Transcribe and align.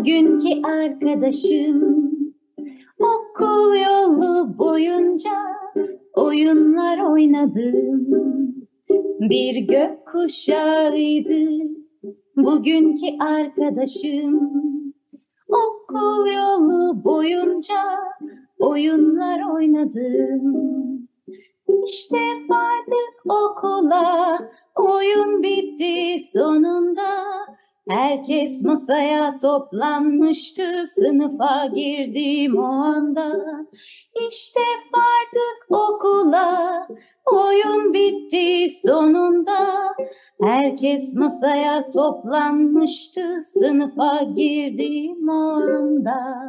Bugünkü 0.00 0.66
arkadaşım. 0.66 2.10
Okul 2.98 3.74
yolu 3.74 4.58
boyunca 4.58 5.30
oyunlar 6.14 6.98
oynadım. 6.98 8.06
Bir 9.20 9.56
gök 9.56 10.06
kuşağıydı 10.06 11.64
bugünkü 12.36 13.06
arkadaşım. 13.20 14.52
Okul 15.48 16.26
yolu 16.26 17.04
boyunca 17.04 17.82
oyunlar 18.58 19.54
oynadım. 19.54 20.70
İşte 21.84 22.18
vardık 22.48 23.26
okula 23.26 24.38
oyun 24.74 25.42
bitti 25.42 26.16
sonunda 26.32 27.10
Herkes 27.90 28.64
masaya 28.64 29.36
toplanmıştı, 29.36 30.86
sınıfa 30.86 31.66
girdim 31.66 32.58
o 32.58 32.62
anda. 32.62 33.40
İşte 34.28 34.60
vardık 34.94 35.70
okula, 35.70 36.88
oyun 37.32 37.94
bitti 37.94 38.66
sonunda. 38.82 39.94
Herkes 40.42 41.16
masaya 41.16 41.90
toplanmıştı, 41.90 43.40
sınıfa 43.42 44.22
girdim 44.22 45.28
o 45.28 45.52
anda. 45.52 46.40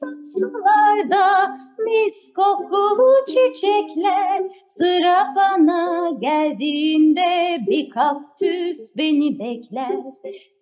Saksılarda 0.00 1.58
mis 1.78 2.34
kokulu 2.34 3.24
çiçekler. 3.26 4.42
Sıra 4.66 5.34
bana 5.36 6.10
geldiğinde 6.20 7.58
bir 7.66 7.90
kaktüs 7.90 8.96
beni 8.96 9.38
bekler. 9.38 10.02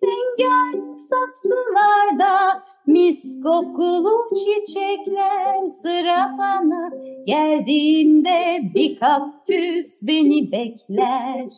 Rengarenk 0.03 0.99
saksılarda 0.99 2.63
mis 2.87 3.43
kokulu 3.43 4.29
çiçekler. 4.35 5.67
Sıra 5.67 6.35
bana 6.37 6.91
geldiğinde 7.25 8.61
bir 8.75 8.99
kaktüs 8.99 10.07
beni 10.07 10.51
bekler. 10.51 11.49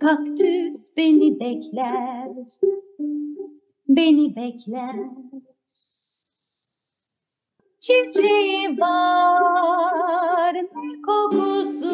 Kaktüs 0.00 0.96
beni 0.96 1.40
bekler. 1.40 2.28
Beni 3.88 4.36
bekler 4.36 4.94
çiçeği 7.82 8.78
var 8.80 10.54
ne 10.54 11.02
kokusu 11.06 11.92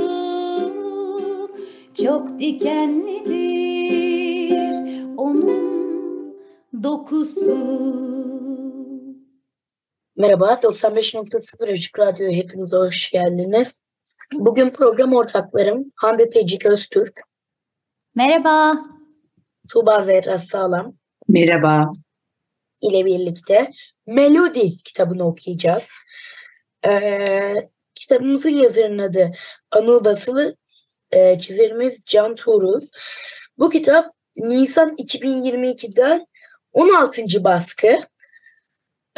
çok 1.95 2.39
dikenlidir 2.39 3.39
onun 5.17 6.39
dokusu. 6.83 7.59
Merhaba 10.17 10.53
95.0 10.53 11.73
Açık 11.73 11.99
Radyo'ya 11.99 12.33
hepinize 12.33 12.77
hoş 12.77 13.11
geldiniz. 13.11 13.81
Bugün 14.33 14.71
program 14.71 15.15
ortaklarım 15.15 15.93
Hande 15.97 16.31
Tecik 16.31 16.67
Öztürk. 16.67 17.21
Merhaba. 18.15 18.83
Tuğba 19.69 20.03
Zehra 20.03 20.39
Sağlam. 20.39 20.95
Merhaba 21.29 21.93
ile 22.81 23.05
birlikte 23.05 23.73
Melody 24.07 24.77
kitabını 24.77 25.27
okuyacağız. 25.27 25.93
Ee, 26.87 27.55
kitabımızın 27.95 28.51
yazarının 28.51 29.03
adı 29.03 29.33
Anıl 29.71 30.05
Basılı, 30.05 30.57
e, 31.11 31.39
çizerimiz 31.39 32.01
Can 32.07 32.35
Tuğrul. 32.35 32.81
Bu 33.59 33.71
kitap 33.71 34.15
Nisan 34.37 34.97
2022'den 34.97 36.27
16. 36.73 37.45
baskı 37.45 37.99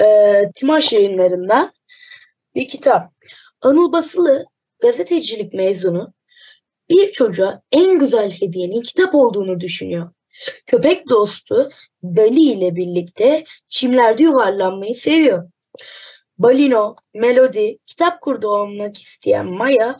e, 0.01 0.43
Timaş 0.55 0.93
yayınlarından 0.93 1.73
bir 2.55 2.69
kitap. 2.69 3.13
Anıl 3.61 3.93
Basılı 3.93 4.47
gazetecilik 4.81 5.55
mezunu 5.55 6.13
bir 6.91 7.13
çocuğa 7.13 7.63
en 7.73 7.99
güzel 7.99 8.31
hediyenin 8.31 8.83
kitap 8.83 9.15
olduğunu 9.15 9.61
düşünüyor. 9.61 10.11
Köpek 10.67 11.09
dostu 11.09 11.71
Dali 12.03 12.41
ile 12.41 12.77
birlikte 12.77 13.45
çimlerde 13.69 14.23
yuvarlanmayı 14.23 14.95
seviyor. 14.95 15.51
Balino, 16.39 16.97
Melody, 17.15 17.77
kitap 17.87 18.21
kurdu 18.21 18.49
olmak 18.49 18.99
isteyen 18.99 19.47
Maya, 19.47 19.99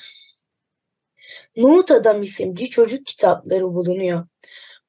Nohut 1.57 1.91
Adam 1.91 2.23
isimli 2.23 2.71
çocuk 2.71 3.07
kitapları 3.07 3.65
bulunuyor. 3.65 4.27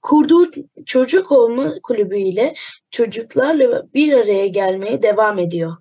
Kurduğu 0.01 0.51
çocuk 0.85 1.31
olma 1.31 1.73
kulübü 1.83 2.17
ile 2.17 2.53
çocuklarla 2.91 3.93
bir 3.93 4.13
araya 4.13 4.47
gelmeye 4.47 5.03
devam 5.03 5.39
ediyor. 5.39 5.77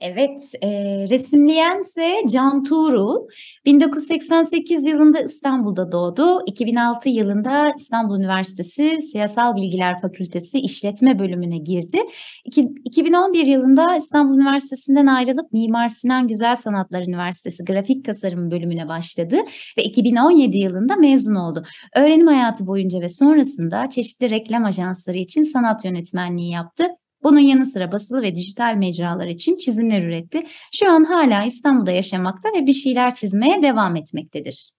Evet, 0.00 0.52
e, 0.62 0.68
resimleyen 1.10 1.80
ise 1.80 2.12
Can 2.30 2.62
Tuğrul. 2.62 3.28
1988 3.64 4.84
yılında 4.84 5.20
İstanbul'da 5.20 5.92
doğdu. 5.92 6.42
2006 6.46 7.08
yılında 7.08 7.72
İstanbul 7.76 8.18
Üniversitesi 8.18 9.02
Siyasal 9.02 9.56
Bilgiler 9.56 10.00
Fakültesi 10.00 10.58
İşletme 10.58 11.18
Bölümüne 11.18 11.58
girdi. 11.58 11.98
İki, 12.44 12.68
2011 12.84 13.46
yılında 13.46 13.96
İstanbul 13.96 14.34
Üniversitesi'nden 14.38 15.06
ayrılıp 15.06 15.52
Mimar 15.52 15.88
Sinan 15.88 16.28
Güzel 16.28 16.56
Sanatlar 16.56 17.06
Üniversitesi 17.06 17.64
Grafik 17.64 18.04
Tasarım 18.04 18.50
Bölümüne 18.50 18.88
başladı 18.88 19.36
ve 19.78 19.84
2017 19.84 20.58
yılında 20.58 20.96
mezun 20.96 21.34
oldu. 21.34 21.64
Öğrenim 21.96 22.26
hayatı 22.26 22.66
boyunca 22.66 23.00
ve 23.00 23.08
sonrasında 23.08 23.90
çeşitli 23.90 24.30
reklam 24.30 24.64
ajansları 24.64 25.16
için 25.16 25.42
sanat 25.42 25.84
yönetmenliği 25.84 26.50
yaptı. 26.50 26.84
Bunun 27.24 27.38
yanı 27.38 27.66
sıra 27.66 27.92
basılı 27.92 28.22
ve 28.22 28.34
dijital 28.34 28.76
mecralar 28.76 29.26
için 29.26 29.56
çizimler 29.56 30.02
üretti. 30.02 30.42
Şu 30.72 30.90
an 30.90 31.04
hala 31.04 31.44
İstanbul'da 31.44 31.90
yaşamakta 31.90 32.48
ve 32.56 32.66
bir 32.66 32.72
şeyler 32.72 33.14
çizmeye 33.14 33.62
devam 33.62 33.96
etmektedir. 33.96 34.74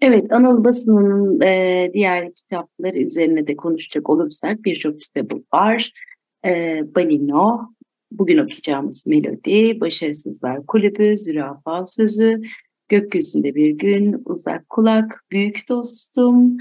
Evet, 0.00 0.32
Anıl 0.32 0.64
Basın'ın 0.64 1.40
e, 1.40 1.90
diğer 1.94 2.34
kitapları 2.34 2.98
üzerine 2.98 3.46
de 3.46 3.56
konuşacak 3.56 4.10
olursak 4.10 4.64
birçok 4.64 5.00
kitabı 5.00 5.42
var. 5.52 5.92
E, 6.44 6.80
Balino, 6.94 7.74
bugün 8.10 8.38
okuyacağımız 8.38 9.06
Melodi, 9.06 9.80
Başarısızlar 9.80 10.66
Kulübü, 10.66 11.18
Zürafa 11.18 11.86
Sözü, 11.86 12.42
Gökyüzünde 12.88 13.54
Bir 13.54 13.70
Gün, 13.70 14.22
Uzak 14.24 14.68
Kulak, 14.68 15.24
Büyük 15.30 15.68
Dostum, 15.68 16.56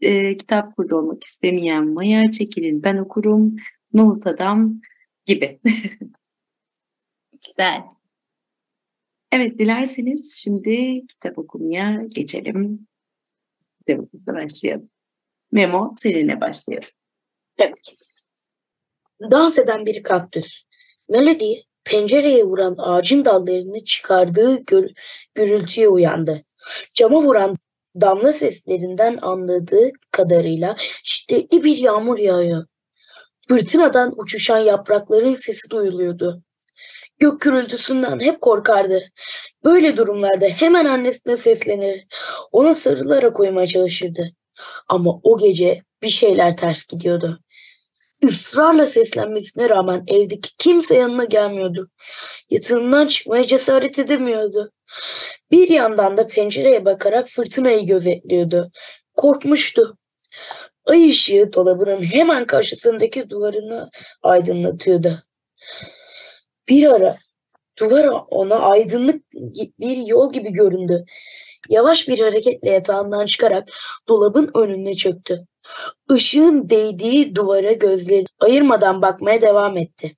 e, 0.00 0.36
Kitap 0.36 0.76
Kurdu 0.76 0.96
Olmak 0.96 1.24
istemeyen 1.24 1.88
Maya, 1.88 2.30
Çekilin 2.30 2.82
Ben 2.82 2.96
Okurum, 2.96 3.56
Nohut 3.96 4.26
Adam 4.26 4.80
gibi. 5.24 5.60
Güzel. 7.46 7.82
Evet 9.32 9.58
dilerseniz 9.58 10.34
şimdi 10.34 11.06
kitap 11.06 11.38
okumaya 11.38 12.02
geçelim. 12.08 12.86
Kitabımızla 13.78 14.34
başlayalım. 14.34 14.90
Memo 15.52 15.92
seninle 15.96 16.40
başlayalım. 16.40 16.88
Evet. 17.58 17.94
Dans 19.30 19.58
eden 19.58 19.86
bir 19.86 20.02
kaktüs. 20.02 20.62
Melody 21.08 21.54
pencereye 21.84 22.44
vuran 22.44 22.74
ağacın 22.78 23.24
dallarını 23.24 23.84
çıkardığı 23.84 24.64
gür 24.64 24.90
gürültüye 25.34 25.88
uyandı. 25.88 26.44
Cama 26.94 27.22
vuran 27.22 27.56
damla 28.00 28.32
seslerinden 28.32 29.18
anladığı 29.22 29.90
kadarıyla 30.10 30.76
şiddetli 31.02 31.64
bir 31.64 31.76
yağmur 31.76 32.18
yağıyor. 32.18 32.66
Fırtınadan 33.48 34.14
uçuşan 34.16 34.58
yaprakların 34.58 35.34
sesi 35.34 35.70
duyuluyordu. 35.70 36.42
Gök 37.18 37.40
gürültüsünden 37.40 38.20
hep 38.20 38.40
korkardı. 38.40 39.02
Böyle 39.64 39.96
durumlarda 39.96 40.46
hemen 40.46 40.84
annesine 40.84 41.36
seslenir. 41.36 42.06
Ona 42.52 42.74
sarılarak 42.74 43.40
uyumaya 43.40 43.66
çalışırdı. 43.66 44.32
Ama 44.88 45.20
o 45.22 45.38
gece 45.38 45.82
bir 46.02 46.08
şeyler 46.08 46.56
ters 46.56 46.86
gidiyordu. 46.86 47.40
Israrla 48.22 48.86
seslenmesine 48.86 49.68
rağmen 49.68 50.04
evdeki 50.08 50.50
kimse 50.58 50.96
yanına 50.96 51.24
gelmiyordu. 51.24 51.90
Yatağından 52.50 53.06
çıkmaya 53.06 53.46
cesaret 53.46 53.98
edemiyordu. 53.98 54.72
Bir 55.50 55.68
yandan 55.68 56.16
da 56.16 56.26
pencereye 56.26 56.84
bakarak 56.84 57.28
fırtınayı 57.28 57.86
gözetliyordu. 57.86 58.70
Korkmuştu. 59.16 59.98
Ay 60.86 61.10
ışığı 61.10 61.50
dolabının 61.52 62.02
hemen 62.02 62.46
karşısındaki 62.46 63.30
duvarını 63.30 63.90
aydınlatıyordu. 64.22 65.22
Bir 66.68 66.92
ara 66.92 67.18
duvar 67.78 68.04
ona 68.28 68.56
aydınlık 68.56 69.32
bir 69.80 69.96
yol 69.96 70.32
gibi 70.32 70.52
göründü. 70.52 71.04
Yavaş 71.68 72.08
bir 72.08 72.18
hareketle 72.18 72.70
yatağından 72.70 73.26
çıkarak 73.26 73.68
dolabın 74.08 74.50
önüne 74.54 74.94
çöktü. 74.94 75.46
Işığın 76.14 76.70
değdiği 76.70 77.34
duvara 77.34 77.72
gözleri 77.72 78.26
ayırmadan 78.40 79.02
bakmaya 79.02 79.42
devam 79.42 79.76
etti. 79.76 80.16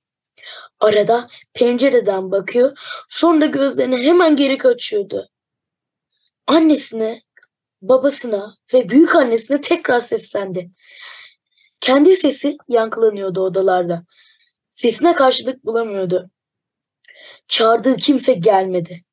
Arada 0.79 1.29
pencereden 1.53 2.31
bakıyor, 2.31 2.77
sonra 3.09 3.45
gözlerini 3.45 3.97
hemen 3.97 4.35
geri 4.35 4.57
kaçıyordu. 4.57 5.29
Annesine, 6.47 7.21
babasına 7.81 8.55
ve 8.73 8.89
büyük 8.89 9.15
annesine 9.15 9.61
tekrar 9.61 9.99
seslendi. 9.99 10.71
Kendi 11.79 12.15
sesi 12.15 12.57
yankılanıyordu 12.67 13.41
odalarda. 13.41 14.05
Sesine 14.69 15.13
karşılık 15.13 15.65
bulamıyordu. 15.65 16.29
Çağırdığı 17.47 17.97
kimse 17.97 18.33
gelmedi. 18.33 19.03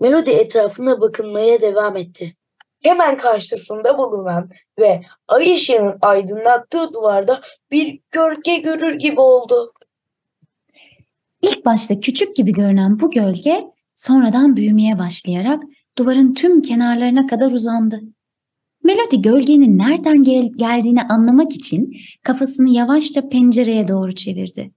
Melody 0.00 0.30
etrafına 0.30 1.00
bakınmaya 1.00 1.60
devam 1.60 1.96
etti. 1.96 2.36
Hemen 2.82 3.16
karşısında 3.16 3.98
bulunan 3.98 4.50
ve 4.78 5.02
ay 5.28 5.54
ışığının 5.54 5.98
aydınlattığı 6.00 6.92
duvarda 6.92 7.40
bir 7.70 8.00
gölge 8.10 8.56
görür 8.56 8.98
gibi 8.98 9.20
oldu. 9.20 9.72
İlk 11.42 11.64
başta 11.64 12.00
küçük 12.00 12.36
gibi 12.36 12.52
görünen 12.52 13.00
bu 13.00 13.10
gölge 13.10 13.64
sonradan 13.96 14.56
büyümeye 14.56 14.98
başlayarak 14.98 15.62
duvarın 15.98 16.34
tüm 16.34 16.62
kenarlarına 16.62 17.26
kadar 17.26 17.52
uzandı. 17.52 18.00
Melody 18.84 19.22
gölgenin 19.22 19.78
nereden 19.78 20.22
gel 20.22 20.50
geldiğini 20.56 21.02
anlamak 21.02 21.52
için 21.52 21.96
kafasını 22.22 22.70
yavaşça 22.70 23.28
pencereye 23.28 23.88
doğru 23.88 24.14
çevirdi. 24.14 24.72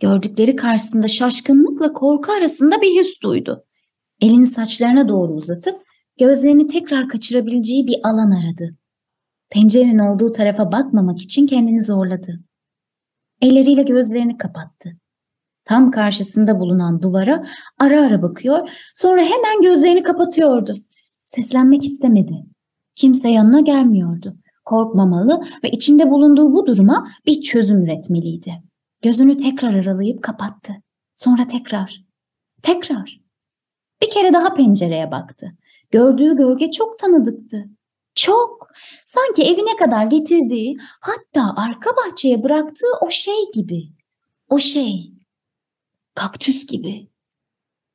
Gördükleri 0.00 0.56
karşısında 0.56 1.08
şaşkınlıkla 1.08 1.92
korku 1.92 2.32
arasında 2.32 2.82
bir 2.82 3.00
his 3.00 3.22
duydu. 3.22 3.64
Elini 4.20 4.46
saçlarına 4.46 5.08
doğru 5.08 5.32
uzatıp 5.32 5.82
gözlerini 6.18 6.66
tekrar 6.66 7.08
kaçırabileceği 7.08 7.86
bir 7.86 8.00
alan 8.04 8.30
aradı. 8.30 8.76
Pencerenin 9.50 9.98
olduğu 9.98 10.32
tarafa 10.32 10.72
bakmamak 10.72 11.20
için 11.20 11.46
kendini 11.46 11.84
zorladı. 11.84 12.40
Elleriyle 13.42 13.82
gözlerini 13.82 14.38
kapattı. 14.38 14.96
Tam 15.64 15.90
karşısında 15.90 16.60
bulunan 16.60 17.02
duvara 17.02 17.46
ara 17.78 18.00
ara 18.00 18.22
bakıyor, 18.22 18.70
sonra 18.94 19.20
hemen 19.20 19.62
gözlerini 19.62 20.02
kapatıyordu. 20.02 20.76
Seslenmek 21.24 21.84
istemedi. 21.84 22.34
Kimse 23.00 23.28
yanına 23.28 23.60
gelmiyordu. 23.60 24.36
Korkmamalı 24.64 25.44
ve 25.64 25.70
içinde 25.70 26.10
bulunduğu 26.10 26.52
bu 26.52 26.66
duruma 26.66 27.10
bir 27.26 27.42
çözüm 27.42 27.82
üretmeliydi. 27.82 28.62
Gözünü 29.02 29.36
tekrar 29.36 29.74
aralayıp 29.74 30.22
kapattı. 30.22 30.72
Sonra 31.16 31.46
tekrar. 31.46 32.04
Tekrar. 32.62 33.20
Bir 34.02 34.10
kere 34.10 34.32
daha 34.32 34.54
pencereye 34.54 35.10
baktı. 35.10 35.52
Gördüğü 35.90 36.36
gölge 36.36 36.70
çok 36.70 36.98
tanıdıktı. 36.98 37.64
Çok. 38.14 38.68
Sanki 39.06 39.42
evine 39.42 39.76
kadar 39.76 40.06
getirdiği, 40.06 40.76
hatta 41.00 41.54
arka 41.56 41.90
bahçeye 41.96 42.42
bıraktığı 42.42 42.92
o 43.00 43.10
şey 43.10 43.50
gibi. 43.54 43.82
O 44.48 44.58
şey. 44.58 45.12
Kaktüs 46.14 46.66
gibi. 46.66 47.08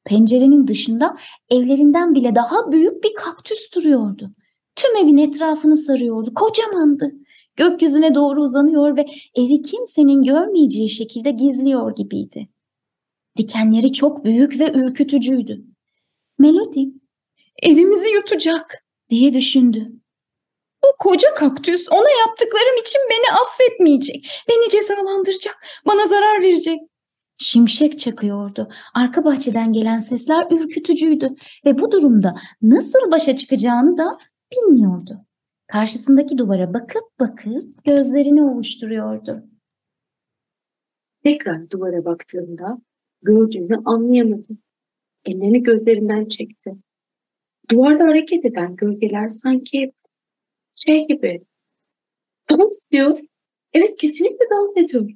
Pencerenin 0.05 0.67
dışında 0.67 1.17
evlerinden 1.49 2.15
bile 2.15 2.35
daha 2.35 2.71
büyük 2.71 3.03
bir 3.03 3.13
kaktüs 3.13 3.71
duruyordu. 3.75 4.31
Tüm 4.75 4.97
evin 4.97 5.17
etrafını 5.17 5.77
sarıyordu. 5.77 6.33
Kocamandı. 6.33 7.11
Gökyüzüne 7.55 8.15
doğru 8.15 8.41
uzanıyor 8.41 8.97
ve 8.97 9.05
evi 9.35 9.61
kimsenin 9.61 10.23
görmeyeceği 10.23 10.89
şekilde 10.89 11.31
gizliyor 11.31 11.95
gibiydi. 11.95 12.49
Dikenleri 13.37 13.93
çok 13.93 14.25
büyük 14.25 14.59
ve 14.59 14.71
ürkütücüydü. 14.71 15.65
Melody, 16.39 16.85
evimizi 17.63 18.09
yutacak 18.09 18.85
diye 19.09 19.33
düşündü. 19.33 19.91
Bu 20.83 20.87
koca 20.99 21.33
kaktüs 21.35 21.87
ona 21.91 22.09
yaptıklarım 22.27 22.77
için 22.81 23.01
beni 23.09 23.39
affetmeyecek. 23.39 24.27
Beni 24.49 24.69
cezalandıracak, 24.69 25.57
bana 25.87 26.07
zarar 26.07 26.41
verecek. 26.41 26.79
Şimşek 27.37 27.99
çakıyordu. 27.99 28.69
Arka 28.93 29.25
bahçeden 29.25 29.73
gelen 29.73 29.99
sesler 29.99 30.47
ürkütücüydü 30.51 31.29
ve 31.65 31.79
bu 31.79 31.91
durumda 31.91 32.35
nasıl 32.61 33.11
başa 33.11 33.35
çıkacağını 33.37 33.97
da 33.97 34.17
bilmiyordu. 34.51 35.25
Karşısındaki 35.67 36.37
duvara 36.37 36.73
bakıp 36.73 37.19
bakıp 37.19 37.83
gözlerini 37.83 38.43
ovuşturuyordu. 38.43 39.43
Tekrar 41.23 41.69
duvara 41.69 42.05
baktığında 42.05 42.81
gördüğünü 43.21 43.81
anlayamadı. 43.85 44.47
Ellerini 45.25 45.63
gözlerinden 45.63 46.25
çekti. 46.25 46.71
Duvarda 47.71 48.03
hareket 48.03 48.45
eden 48.45 48.75
gölgeler 48.75 49.29
sanki 49.29 49.91
şey 50.75 51.07
gibi 51.07 51.45
dans 52.49 52.85
ediyor. 52.91 53.19
Evet 53.73 53.97
kesinlikle 53.97 54.45
dans 54.51 54.77
ediyor. 54.77 55.09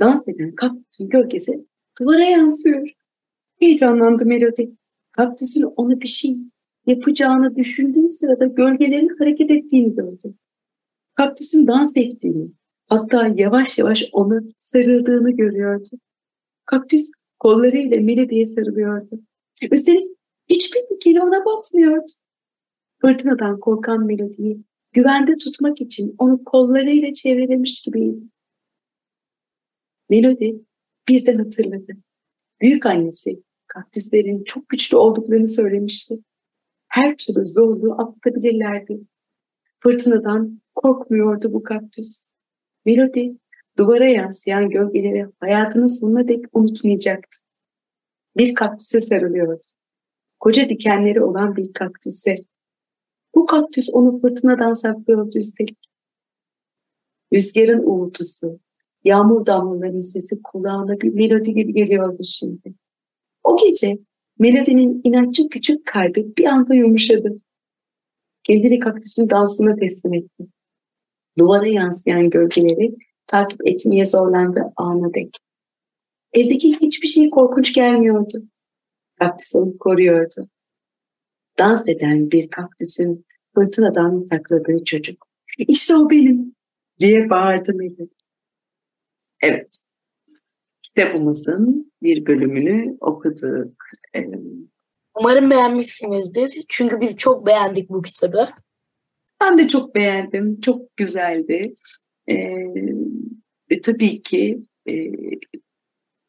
Dans 0.00 0.28
eden 0.28 0.54
kaktüsün 0.54 1.08
gölgesi 1.08 1.66
duvara 2.00 2.24
yansıyor. 2.24 2.88
Heyecanlandı 3.60 4.26
Melody. 4.26 4.70
Kaktüsün 5.12 5.62
ona 5.62 6.00
bir 6.00 6.08
şey 6.08 6.36
yapacağını 6.86 7.56
düşündüğü 7.56 8.08
sırada 8.08 8.46
gölgelerin 8.46 9.16
hareket 9.18 9.50
ettiğini 9.50 9.94
gördü. 9.94 10.34
Kaktüsün 11.14 11.66
dans 11.66 11.96
ettiğini, 11.96 12.48
hatta 12.86 13.34
yavaş 13.36 13.78
yavaş 13.78 14.08
ona 14.12 14.40
sarıldığını 14.58 15.30
görüyordu. 15.30 15.88
Kaktüs 16.66 17.10
kollarıyla 17.38 18.00
Melody'ye 18.00 18.46
sarılıyordu. 18.46 19.20
Üstelik 19.70 20.16
hiçbir 20.48 20.80
dikeni 20.90 21.22
ona 21.22 21.44
batmıyordu. 21.44 22.12
Fırtınadan 23.00 23.60
korkan 23.60 24.06
Melody'yi 24.06 24.60
güvende 24.92 25.36
tutmak 25.36 25.80
için 25.80 26.14
onu 26.18 26.44
kollarıyla 26.44 27.12
çevrelemiş 27.12 27.82
gibiydi. 27.82 28.20
Melody 30.10 30.54
birden 31.08 31.38
hatırladı. 31.38 31.92
Büyük 32.60 32.86
annesi 32.86 33.42
kaktüslerin 33.66 34.44
çok 34.44 34.68
güçlü 34.68 34.96
olduklarını 34.96 35.48
söylemişti 35.48 36.14
her 36.94 37.16
türlü 37.16 37.46
zorluğu 37.46 37.92
atlatabilirlerdi. 37.92 39.00
Fırtınadan 39.82 40.60
korkmuyordu 40.74 41.52
bu 41.52 41.62
kaktüs. 41.62 42.28
Melody 42.84 43.30
duvara 43.78 44.06
yansıyan 44.08 44.70
gölgeleri 44.70 45.26
hayatının 45.40 45.86
sonuna 45.86 46.28
dek 46.28 46.44
unutmayacaktı. 46.52 47.38
Bir 48.36 48.54
kaktüse 48.54 49.00
sarılıyordu. 49.00 49.60
Koca 50.40 50.68
dikenleri 50.68 51.22
olan 51.22 51.56
bir 51.56 51.72
kaktüse. 51.72 52.34
Bu 53.34 53.46
kaktüs 53.46 53.88
onu 53.92 54.20
fırtınadan 54.20 54.72
saklıyordu 54.72 55.38
üstelik. 55.38 55.78
Rüzgarın 57.32 57.82
uğultusu, 57.82 58.60
yağmur 59.04 59.46
damlalarının 59.46 60.00
sesi 60.00 60.42
kulağına 60.42 61.00
bir 61.00 61.14
melodi 61.14 61.54
gibi 61.54 61.72
geliyordu 61.72 62.22
şimdi. 62.24 62.74
O 63.44 63.56
gece 63.56 63.98
Melody'nin 64.38 65.00
inatçı 65.04 65.48
küçük 65.48 65.86
kalbi 65.86 66.36
bir 66.38 66.44
anda 66.44 66.74
yumuşadı. 66.74 67.40
Kendini 68.42 68.78
kaktüsün 68.78 69.30
dansına 69.30 69.76
teslim 69.76 70.14
etti. 70.14 70.46
Duvara 71.38 71.66
yansıyan 71.66 72.30
gölgeleri 72.30 72.94
takip 73.26 73.68
etmeye 73.68 74.06
zorlandı 74.06 74.72
ana 74.76 75.14
dek. 75.14 75.38
Evdeki 76.32 76.72
hiçbir 76.80 77.08
şey 77.08 77.30
korkunç 77.30 77.74
gelmiyordu. 77.74 78.42
Kaktüs 79.18 79.56
onu 79.56 79.78
koruyordu. 79.78 80.48
Dans 81.58 81.88
eden 81.88 82.30
bir 82.30 82.50
kaktüsün 82.50 83.26
fırtınadan 83.54 84.24
sakladığı 84.24 84.84
çocuk. 84.84 85.26
İşte 85.58 85.96
o 85.96 86.10
benim 86.10 86.54
diye 86.98 87.30
bağırdı 87.30 87.74
Melody. 87.74 88.12
Evet, 89.40 89.78
kitabımızın 90.96 91.92
bir 92.02 92.26
bölümünü 92.26 92.96
okuduk. 93.00 93.84
Umarım 95.20 95.50
beğenmişsinizdir. 95.50 96.64
Çünkü 96.68 97.00
biz 97.00 97.16
çok 97.16 97.46
beğendik 97.46 97.90
bu 97.90 98.02
kitabı. 98.02 98.48
Ben 99.40 99.58
de 99.58 99.68
çok 99.68 99.94
beğendim. 99.94 100.60
Çok 100.60 100.96
güzeldi. 100.96 101.74
Ee, 102.30 103.80
tabii 103.82 104.22
ki 104.22 104.62
e, 104.88 104.92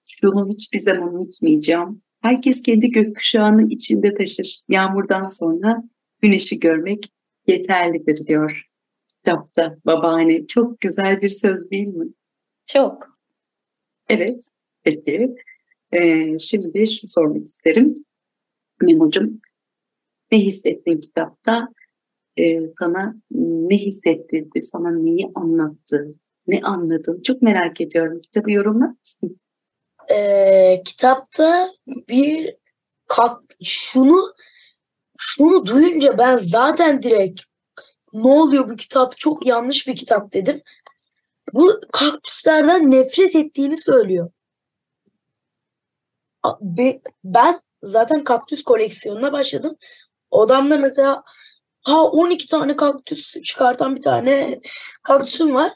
şunu 0.07 0.49
hiçbir 0.49 0.79
zaman 0.79 1.15
unutmayacağım. 1.15 2.01
Herkes 2.21 2.61
kendi 2.61 2.89
gökkuşağının 2.89 3.69
içinde 3.69 4.13
taşır. 4.13 4.61
Yağmurdan 4.69 5.25
sonra 5.25 5.83
güneşi 6.21 6.59
görmek 6.59 7.11
yeterlidir 7.47 8.27
diyor 8.27 8.65
kitapta 9.07 9.77
babaanne. 9.85 10.47
Çok 10.47 10.79
güzel 10.79 11.21
bir 11.21 11.29
söz 11.29 11.71
değil 11.71 11.87
mi? 11.87 12.05
Çok. 12.65 13.14
Evet, 14.09 14.51
peki. 14.83 15.35
Ee, 15.91 16.37
şimdi 16.39 16.87
şunu 16.87 17.09
sormak 17.09 17.45
isterim. 17.45 17.93
Memo'cum, 18.81 19.41
Ne 20.31 20.39
hissettin 20.39 21.01
kitapta? 21.01 21.67
Ee, 22.37 22.59
sana 22.79 23.15
ne 23.31 23.77
hissettirdi? 23.77 24.63
Sana 24.63 24.91
neyi 24.91 25.31
anlattı? 25.35 26.15
Ne 26.47 26.61
anladın? 26.63 27.21
Çok 27.21 27.41
merak 27.41 27.81
ediyorum. 27.81 28.21
Kitabı 28.21 28.51
yorumlar 28.51 28.87
mısın? 28.87 29.39
Ee, 30.11 30.81
kitapta 30.85 31.69
bir 32.09 32.55
kak, 33.07 33.41
şunu 33.63 34.21
şunu 35.17 35.65
duyunca 35.65 36.17
ben 36.17 36.35
zaten 36.35 37.03
direkt 37.03 37.41
ne 38.13 38.27
oluyor 38.27 38.69
bu 38.69 38.75
kitap 38.75 39.17
çok 39.17 39.45
yanlış 39.45 39.87
bir 39.87 39.95
kitap 39.95 40.33
dedim. 40.33 40.61
Bu 41.53 41.81
kaktüslerden 41.91 42.91
nefret 42.91 43.35
ettiğini 43.35 43.77
söylüyor. 43.77 44.31
Ben 47.23 47.61
zaten 47.83 48.23
kaktüs 48.23 48.63
koleksiyonuna 48.63 49.33
başladım. 49.33 49.77
Odamda 50.31 50.77
mesela 50.77 51.23
ha 51.85 52.03
12 52.03 52.47
tane 52.47 52.75
kaktüs 52.75 53.33
çıkartan 53.43 53.95
bir 53.95 54.01
tane 54.01 54.59
kaktüsüm 55.03 55.55
var. 55.55 55.71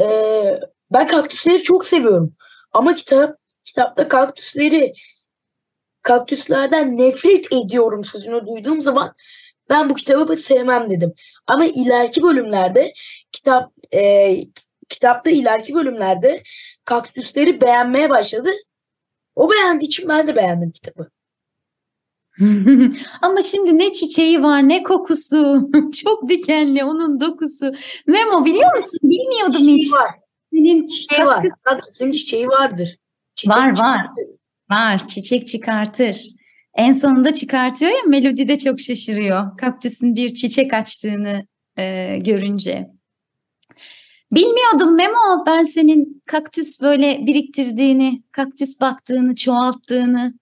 Ee, 0.00 0.60
ben 0.92 1.06
kaktüsleri 1.06 1.62
çok 1.62 1.86
seviyorum. 1.86 2.36
Ama 2.72 2.94
kitap 2.94 3.36
kitapta 3.64 4.08
kaktüsleri 4.08 4.92
kaktüslerden 6.02 6.98
nefret 6.98 7.52
ediyorum 7.52 8.04
sözünü 8.04 8.46
duyduğum 8.46 8.82
zaman 8.82 9.14
ben 9.70 9.90
bu 9.90 9.94
kitabı 9.94 10.36
sevmem 10.36 10.90
dedim. 10.90 11.14
Ama 11.46 11.64
ileriki 11.64 12.22
bölümlerde 12.22 12.92
kitap 13.32 13.72
e, 13.94 14.34
kitapta 14.90 15.30
ileriki 15.30 15.74
bölümlerde 15.74 16.42
kaktüsleri 16.84 17.60
beğenmeye 17.60 18.10
başladı. 18.10 18.50
O 19.36 19.50
beğendiği 19.50 19.86
için 19.86 20.08
ben 20.08 20.26
de 20.26 20.36
beğendim 20.36 20.70
kitabı. 20.70 21.10
Ama 23.22 23.42
şimdi 23.42 23.78
ne 23.78 23.92
çiçeği 23.92 24.42
var 24.42 24.68
ne 24.68 24.82
kokusu. 24.82 25.70
Çok 26.04 26.28
dikenli 26.28 26.84
onun 26.84 27.20
dokusu. 27.20 27.72
Memo 28.06 28.44
biliyor 28.44 28.74
musun? 28.74 29.00
Bilmiyordum 29.02 29.58
Çiçeği 29.58 29.78
hiç. 29.78 29.92
var. 29.94 30.10
Senin 30.52 30.86
Çiçeği 30.86 31.26
var. 31.26 31.46
Kaktüsün 31.64 32.12
çiçeği 32.12 32.48
vardır. 32.48 32.96
Çiçek 33.34 33.56
Var, 33.56 33.68
var. 33.68 33.74
çıkartır. 33.74 34.24
Var, 34.70 35.06
çiçek 35.06 35.48
çıkartır. 35.48 36.26
En 36.74 36.92
sonunda 36.92 37.34
çıkartıyor 37.34 37.90
ya 37.90 38.02
Melodi 38.06 38.48
de 38.48 38.58
çok 38.58 38.80
şaşırıyor. 38.80 39.56
Kaktüsün 39.58 40.16
bir 40.16 40.34
çiçek 40.34 40.74
açtığını 40.74 41.46
e, 41.76 42.16
görünce. 42.18 42.86
Bilmiyordum 44.32 44.96
Memo 44.96 45.46
ben 45.46 45.62
senin 45.62 46.22
kaktüs 46.26 46.82
böyle 46.82 47.26
biriktirdiğini, 47.26 48.22
kaktüs 48.32 48.80
baktığını, 48.80 49.34
çoğalttığını. 49.34 50.34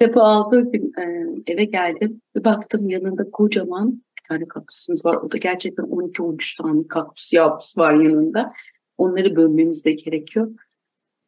Kitabı 0.00 0.20
aldığı 0.22 0.72
gün 0.72 0.92
e, 0.98 1.26
eve 1.52 1.64
geldim 1.64 2.20
ve 2.36 2.44
baktım 2.44 2.90
yanında 2.90 3.30
kocaman 3.30 3.92
bir 3.92 4.22
tane 4.28 4.48
kaktüsümüz 4.48 5.04
var. 5.04 5.16
O 5.16 5.32
da 5.32 5.36
gerçekten 5.36 5.84
12-13 5.84 6.62
tane 6.62 6.88
kaktüs 6.88 7.32
yavrusu 7.32 7.80
var 7.80 7.94
yanında. 7.94 8.52
Onları 8.98 9.36
bölmemiz 9.36 9.84
de 9.84 9.92
gerekiyor. 9.92 10.50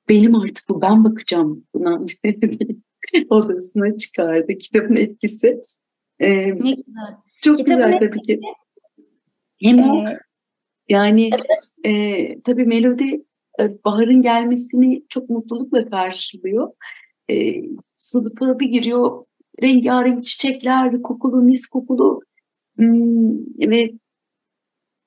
Benim 0.08 0.34
artık 0.34 0.68
bu 0.68 0.82
ben 0.82 1.04
bakacağım 1.04 1.64
buna 1.74 2.00
odasına 3.30 3.96
çıkardı 3.96 4.58
kitabın 4.58 4.96
etkisi. 4.96 5.60
E, 6.20 6.28
Ne 6.48 6.72
güzel. 6.72 7.16
çok 7.42 7.58
Kitabın 7.58 7.76
güzel 7.76 7.98
tabii 8.00 8.22
ki. 8.22 8.40
Hem 9.62 9.78
Ee, 9.78 10.18
yani 10.88 11.30
e, 11.84 12.40
tabii 12.40 12.64
Melodi 12.64 13.24
e, 13.60 13.84
baharın 13.84 14.22
gelmesini 14.22 15.04
çok 15.08 15.30
mutlulukla 15.30 15.90
karşılıyor. 15.90 16.72
E, 17.30 17.54
sınıfa 17.96 18.60
bir 18.60 18.68
giriyor, 18.68 19.24
rengarenk 19.62 20.24
çiçekler, 20.24 21.02
kokulu, 21.02 21.42
mis 21.42 21.66
kokulu 21.66 22.20
hmm, 22.76 23.38
ve 23.60 23.90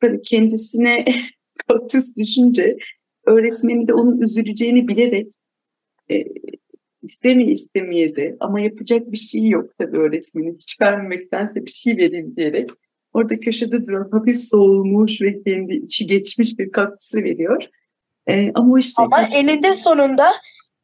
böyle 0.02 0.22
kendisine 0.22 1.06
kaktüs 1.68 2.18
düşünce 2.18 2.78
öğretmeni 3.26 3.88
de 3.88 3.94
onun 3.94 4.22
üzüleceğini 4.22 4.88
bilerek 4.88 5.32
e, 6.12 6.26
istemeye 7.02 7.52
istemeye 7.52 8.16
de 8.16 8.38
ama 8.40 8.60
yapacak 8.60 9.12
bir 9.12 9.18
şey 9.18 9.48
yok 9.48 9.78
tabii 9.78 9.98
öğretmenin 9.98 10.54
hiç 10.54 10.82
vermemektense 10.82 11.66
bir 11.66 11.72
şey 11.72 11.98
vereyim 11.98 12.26
diyerek 12.38 12.70
orada 13.14 13.40
köşede 13.40 13.86
duran 13.86 14.10
hafif 14.12 14.38
soğumuş 14.38 15.22
ve 15.22 15.44
kendi 15.44 15.74
içi 15.74 16.08
geçmiş 16.08 16.60
bir 16.60 16.72
kaktüsü 16.72 17.24
veriyor. 17.24 17.64
Ee, 18.28 18.52
ama 18.54 18.80
işte 18.80 19.04
Ama 19.04 19.22
eninde 19.22 19.74
sonunda 19.74 20.34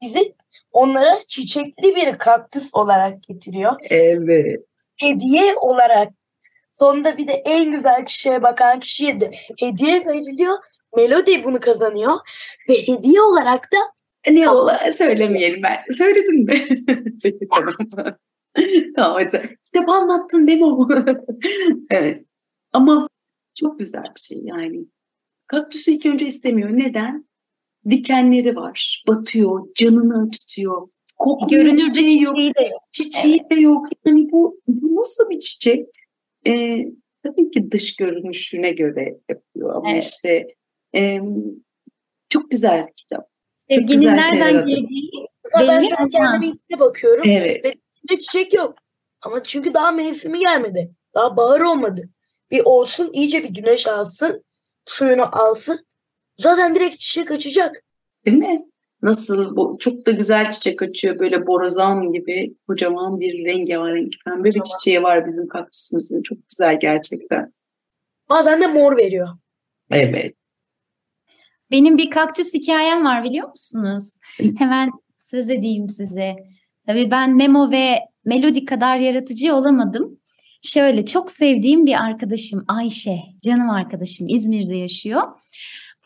bizi 0.01 0.33
onlara 0.71 1.15
çiçekli 1.27 1.95
bir 1.95 2.17
kaktüs 2.17 2.69
olarak 2.73 3.23
getiriyor. 3.23 3.73
evet 3.89 4.61
Hediye 4.95 5.55
olarak 5.55 6.13
sonunda 6.71 7.17
bir 7.17 7.27
de 7.27 7.33
en 7.33 7.71
güzel 7.71 8.05
kişiye 8.05 8.43
bakan 8.43 8.79
kişiye 8.79 9.19
de 9.19 9.31
hediye 9.59 10.05
veriliyor. 10.05 10.57
Melody 10.95 11.43
bunu 11.43 11.59
kazanıyor 11.59 12.13
ve 12.69 12.73
hediye 12.73 13.21
olarak 13.21 13.69
da 13.71 13.77
ne 14.31 14.49
ola 14.49 14.79
söylemeyelim 14.93 15.63
ben. 15.63 15.93
Söyledim 15.97 16.35
mi? 16.35 16.67
Peki 17.23 17.47
tamam. 17.55 17.73
Tamam 18.95 19.23
hadi. 19.23 19.57
Kitap 19.65 19.89
anlattın 19.89 20.43
Memo. 20.43 20.87
evet. 21.91 22.25
Ama 22.73 23.09
çok 23.55 23.79
güzel 23.79 24.03
bir 24.15 24.19
şey 24.19 24.41
yani. 24.43 24.85
Kaktüsü 25.47 25.91
ilk 25.91 26.05
önce 26.05 26.25
istemiyor. 26.25 26.69
Neden? 26.69 27.27
Dikenleri 27.89 28.55
var. 28.55 29.03
Batıyor. 29.07 29.67
Canını 29.75 30.27
acıtıyor. 30.27 30.87
Kokmuyor. 31.17 31.63
görünürde 31.63 31.81
çiçeği 31.81 32.21
yok. 32.21 32.35
çiçeği 32.35 32.53
de 32.55 32.61
yok. 32.61 32.81
Çiçeği 32.91 33.39
de 33.51 33.55
yok. 33.59 33.87
Yani 34.05 34.31
bu, 34.31 34.61
bu 34.67 34.95
nasıl 34.95 35.29
bir 35.29 35.39
çiçek? 35.39 35.85
Ee, 36.47 36.85
tabii 37.23 37.51
ki 37.51 37.71
dış 37.71 37.95
görünüşüne 37.95 38.71
göre 38.71 39.17
yapıyor. 39.29 39.75
Ama 39.75 39.91
Evet. 39.91 40.03
işte 40.03 40.47
e, 40.95 41.19
çok 42.29 42.51
güzel 42.51 42.87
bir 42.87 42.93
kitap. 42.93 43.27
Sevginin 43.53 44.05
nereden 44.05 44.65
geldiği 44.65 45.11
mesela 45.43 45.67
ben 45.67 45.81
Belli 45.81 45.89
şu 45.89 45.95
an 45.99 46.09
kendime 46.09 46.79
bakıyorum. 46.79 47.29
Evet. 47.29 47.65
Ve 47.65 47.73
çiçek 48.07 48.53
yok. 48.53 48.75
Ama 49.21 49.43
çünkü 49.43 49.73
daha 49.73 49.91
mevsimi 49.91 50.39
gelmedi. 50.39 50.91
Daha 51.15 51.37
bahar 51.37 51.61
olmadı. 51.61 52.09
Bir 52.51 52.61
olsun 52.65 53.09
iyice 53.13 53.43
bir 53.43 53.49
güneş 53.49 53.87
alsın. 53.87 54.43
Suyunu 54.85 55.29
alsın. 55.31 55.85
Zaten 56.39 56.75
direkt 56.75 56.99
çiçek 56.99 57.31
açacak. 57.31 57.83
Değil 58.25 58.37
mi? 58.37 58.65
Nasıl 59.01 59.55
bu 59.55 59.77
çok 59.79 60.05
da 60.05 60.11
güzel 60.11 60.49
çiçek 60.51 60.81
açıyor 60.81 61.19
böyle 61.19 61.47
borazan 61.47 62.11
gibi 62.13 62.55
kocaman 62.67 63.19
bir 63.19 63.45
rengarenk 63.45 64.13
pembe 64.25 64.49
bir 64.49 64.61
çiçeği 64.63 65.03
var 65.03 65.27
bizim 65.27 65.47
kaktüsümüzün. 65.47 66.21
Çok 66.21 66.37
güzel 66.49 66.79
gerçekten. 66.79 67.53
Bazen 68.29 68.61
de 68.61 68.67
mor 68.67 68.97
veriyor. 68.97 69.27
Evet. 69.91 70.35
Benim 71.71 71.97
bir 71.97 72.09
kaktüs 72.09 72.53
hikayem 72.53 73.05
var 73.05 73.23
biliyor 73.23 73.49
musunuz? 73.49 74.17
Hemen 74.57 74.91
söz 75.17 75.49
edeyim 75.49 75.89
size. 75.89 76.35
Tabii 76.87 77.11
ben 77.11 77.35
Memo 77.35 77.71
ve 77.71 77.99
Melodi 78.25 78.65
kadar 78.65 78.97
yaratıcı 78.97 79.55
olamadım. 79.55 80.19
Şöyle 80.61 81.05
çok 81.05 81.31
sevdiğim 81.31 81.85
bir 81.85 82.03
arkadaşım 82.03 82.65
Ayşe, 82.67 83.17
canım 83.43 83.69
arkadaşım 83.69 84.27
İzmir'de 84.29 84.75
yaşıyor. 84.75 85.21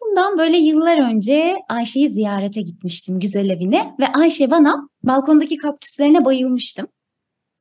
Bundan 0.02 0.38
böyle 0.38 0.58
yıllar 0.58 1.12
önce 1.12 1.56
Ayşe'yi 1.70 2.10
ziyarete 2.10 2.62
gitmiştim 2.62 3.20
güzel 3.20 3.50
evine 3.50 3.96
ve 4.00 4.08
Ayşe 4.08 4.52
bana 4.52 4.90
balkondaki 5.04 5.58
kaktüslerine 5.58 6.26
bayılmıştım. 6.26 6.88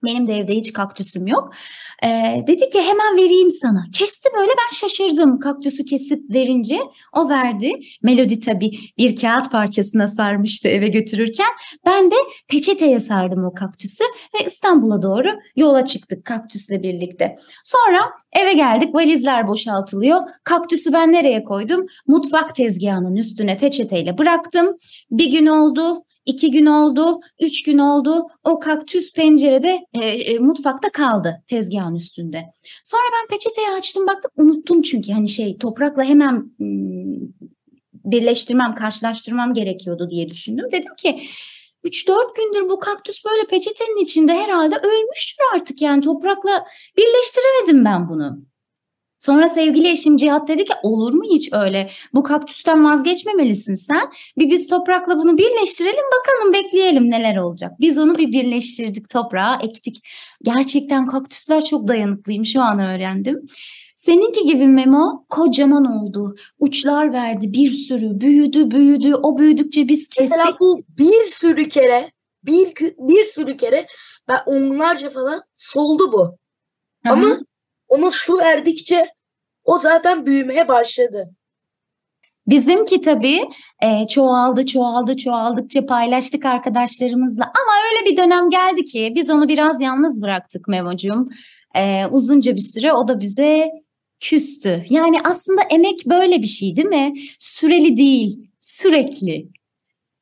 Benim 0.04 0.26
de 0.26 0.34
evde 0.34 0.54
hiç 0.54 0.72
kaktüsüm 0.72 1.26
yok. 1.26 1.52
Ee, 2.04 2.44
dedi 2.46 2.70
ki 2.70 2.82
hemen 2.82 3.16
vereyim 3.16 3.50
sana. 3.50 3.84
Kesti 3.94 4.28
böyle 4.36 4.50
ben 4.50 4.76
şaşırdım 4.76 5.38
kaktüsü 5.38 5.84
kesip 5.84 6.34
verince. 6.34 6.78
O 7.12 7.28
verdi. 7.28 7.72
Melodi 8.02 8.40
tabii 8.40 8.70
bir 8.98 9.16
kağıt 9.16 9.52
parçasına 9.52 10.08
sarmıştı 10.08 10.68
eve 10.68 10.88
götürürken. 10.88 11.50
Ben 11.86 12.10
de 12.10 12.14
peçeteye 12.48 13.00
sardım 13.00 13.44
o 13.44 13.54
kaktüsü 13.54 14.04
ve 14.34 14.44
İstanbul'a 14.46 15.02
doğru 15.02 15.28
yola 15.56 15.84
çıktık 15.84 16.24
kaktüsle 16.24 16.82
birlikte. 16.82 17.36
Sonra 17.64 18.00
eve 18.32 18.52
geldik 18.52 18.94
valizler 18.94 19.48
boşaltılıyor. 19.48 20.20
Kaktüsü 20.44 20.92
ben 20.92 21.12
nereye 21.12 21.44
koydum? 21.44 21.86
Mutfak 22.06 22.54
tezgahının 22.54 23.16
üstüne 23.16 23.56
peçeteyle 23.58 24.18
bıraktım. 24.18 24.76
Bir 25.10 25.30
gün 25.32 25.46
oldu, 25.46 26.04
iki 26.30 26.50
gün 26.50 26.66
oldu, 26.66 27.20
üç 27.40 27.62
gün 27.62 27.78
oldu. 27.78 28.26
O 28.44 28.58
kaktüs 28.58 29.12
pencerede 29.12 29.78
e, 29.94 30.04
e, 30.04 30.38
mutfakta 30.38 30.90
kaldı 30.90 31.42
tezgahın 31.46 31.94
üstünde. 31.94 32.44
Sonra 32.84 33.02
ben 33.12 33.28
peçeteyi 33.36 33.68
açtım 33.68 34.06
baktım 34.06 34.30
unuttum 34.36 34.82
çünkü 34.82 35.12
hani 35.12 35.28
şey 35.28 35.58
toprakla 35.58 36.04
hemen 36.04 36.34
mm, 36.58 37.28
birleştirmem, 38.04 38.74
karşılaştırmam 38.74 39.54
gerekiyordu 39.54 40.10
diye 40.10 40.30
düşündüm. 40.30 40.66
Dedim 40.72 40.94
ki 40.98 41.20
3-4 41.84 42.36
gündür 42.36 42.70
bu 42.70 42.78
kaktüs 42.78 43.24
böyle 43.24 43.46
peçetenin 43.46 44.02
içinde 44.02 44.32
herhalde 44.32 44.76
ölmüştür 44.76 45.44
artık 45.54 45.82
yani 45.82 46.04
toprakla 46.04 46.64
birleştiremedim 46.96 47.84
ben 47.84 48.08
bunu. 48.08 48.38
Sonra 49.20 49.48
sevgili 49.48 49.88
eşim 49.88 50.16
Cihat 50.16 50.48
dedi 50.48 50.64
ki 50.64 50.72
olur 50.82 51.14
mu 51.14 51.22
hiç 51.30 51.52
öyle? 51.52 51.90
Bu 52.14 52.22
kaktüsten 52.22 52.84
vazgeçmemelisin 52.84 53.74
sen. 53.74 54.10
Bir 54.38 54.50
biz 54.50 54.68
toprakla 54.68 55.16
bunu 55.16 55.38
birleştirelim 55.38 56.04
bakalım 56.18 56.52
bekleyelim 56.52 57.10
neler 57.10 57.36
olacak. 57.36 57.72
Biz 57.80 57.98
onu 57.98 58.18
bir 58.18 58.32
birleştirdik 58.32 59.10
toprağa 59.10 59.58
ektik. 59.62 60.02
Gerçekten 60.42 61.06
kaktüsler 61.06 61.64
çok 61.64 61.88
dayanıklıyım 61.88 62.46
şu 62.46 62.60
an 62.60 62.78
öğrendim. 62.78 63.46
Seninki 63.96 64.44
gibi 64.46 64.66
Memo 64.66 65.24
kocaman 65.28 65.84
oldu. 65.84 66.36
Uçlar 66.58 67.12
verdi 67.12 67.52
bir 67.52 67.70
sürü. 67.70 68.20
Büyüdü 68.20 68.70
büyüdü. 68.70 69.14
O 69.14 69.38
büyüdükçe 69.38 69.88
biz 69.88 70.08
kestik. 70.08 70.38
Mesela 70.38 70.56
bu 70.60 70.82
bir 70.98 71.24
sürü 71.32 71.68
kere 71.68 72.10
bir 72.44 72.74
bir 72.98 73.24
sürü 73.24 73.56
kere 73.56 73.86
ben 74.28 74.40
onlarca 74.46 75.10
falan 75.10 75.42
soldu 75.54 76.12
bu. 76.12 76.24
Hı 77.06 77.08
hı. 77.08 77.12
Ama 77.12 77.36
ona 77.90 78.10
su 78.10 78.38
verdikçe 78.38 79.06
o 79.64 79.78
zaten 79.78 80.26
büyümeye 80.26 80.68
başladı. 80.68 81.30
Bizimki 82.46 83.00
tabii 83.00 83.40
e, 83.82 84.06
çoğaldı, 84.06 84.66
çoğaldı, 84.66 85.16
çoğaldıkça 85.16 85.86
paylaştık 85.86 86.44
arkadaşlarımızla. 86.44 87.44
Ama 87.44 87.72
öyle 87.90 88.10
bir 88.10 88.16
dönem 88.16 88.50
geldi 88.50 88.84
ki 88.84 89.12
biz 89.14 89.30
onu 89.30 89.48
biraz 89.48 89.80
yalnız 89.80 90.22
bıraktık 90.22 90.68
Memo'cum. 90.68 91.28
E, 91.76 92.06
uzunca 92.06 92.56
bir 92.56 92.60
süre 92.74 92.92
o 92.92 93.08
da 93.08 93.20
bize 93.20 93.68
küstü. 94.20 94.84
Yani 94.90 95.16
aslında 95.24 95.62
emek 95.62 96.06
böyle 96.06 96.42
bir 96.42 96.46
şey 96.46 96.76
değil 96.76 96.88
mi? 96.88 97.14
Süreli 97.40 97.96
değil, 97.96 98.50
sürekli. 98.60 99.48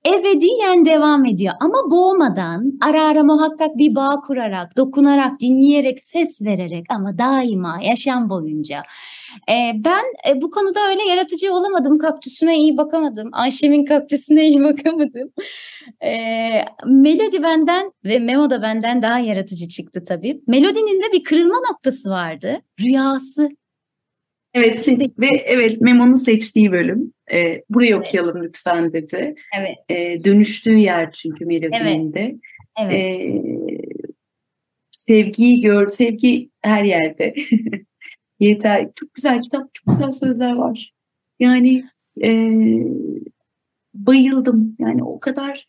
Ebediyen 0.07 0.87
devam 0.87 1.25
ediyor 1.25 1.55
ama 1.61 1.90
boğmadan, 1.90 2.73
ara 2.83 3.05
ara 3.07 3.23
muhakkak 3.25 3.78
bir 3.78 3.95
bağ 3.95 4.21
kurarak, 4.26 4.76
dokunarak, 4.76 5.40
dinleyerek, 5.40 6.00
ses 6.00 6.43
vererek 6.43 6.85
ama 6.90 7.19
daima 7.19 7.81
yaşam 7.83 8.31
boyunca. 8.31 8.83
Ee, 9.50 9.73
ben 9.85 10.05
e, 10.31 10.40
bu 10.43 10.50
konuda 10.50 10.81
öyle 10.88 11.02
yaratıcı 11.02 11.52
olamadım. 11.55 11.99
Kaktüsüme 11.99 12.59
iyi 12.59 12.76
bakamadım. 12.76 13.28
Ayşem'in 13.33 13.85
kaktüsüne 13.85 14.49
iyi 14.49 14.61
bakamadım. 14.62 15.33
Ee, 16.05 16.64
Melodi 16.87 17.43
benden 17.43 17.93
ve 18.05 18.19
Memo 18.19 18.50
da 18.50 18.62
benden 18.62 19.02
daha 19.02 19.19
yaratıcı 19.19 19.69
çıktı 19.69 20.05
tabii. 20.09 20.40
Melodi'nin 20.47 21.02
de 21.02 21.12
bir 21.12 21.25
kırılma 21.25 21.61
noktası 21.71 22.11
vardı. 22.11 22.61
Rüyası. 22.81 23.49
Evet 24.55 24.85
Şimdi- 24.85 25.12
ve 25.19 25.28
evet 25.47 25.81
Memo'nun 25.81 26.12
seçtiği 26.14 26.73
bölüm. 26.73 27.12
E, 27.32 27.62
burayı 27.70 27.97
okuyalım 27.97 28.42
lütfen 28.42 28.92
dedi. 28.92 29.35
Evet. 29.58 29.76
E, 29.88 30.25
dönüştüğü 30.25 30.78
yer 30.78 31.12
çünkü 31.12 31.47
Melodi'nin 31.47 32.12
de. 32.12 32.35
Evet. 32.80 32.94
E, 32.94 33.42
sevgiyi 34.90 35.61
gör, 35.61 35.88
sevgi 35.88 36.50
her 36.62 36.85
yerde. 36.85 37.35
Yeter. 38.40 38.88
Çok 38.94 39.14
güzel 39.14 39.42
kitap, 39.42 39.75
çok 39.75 39.87
güzel 39.87 40.11
sözler 40.11 40.52
var. 40.52 40.94
Yani 41.40 41.85
e, 42.23 42.30
bayıldım. 43.94 44.76
Yani 44.78 45.04
o 45.04 45.20
kadar 45.20 45.68